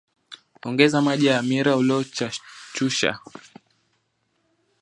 ongeza 0.67 1.01
maji 1.01 1.25
ya 1.25 1.35
hamira 1.37 1.77
uliyochachusha 1.77 3.19